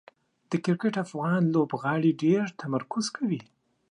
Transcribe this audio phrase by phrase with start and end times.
[0.49, 3.41] د کرکټ افغان لوبغاړي ډېر تمرکز کوي.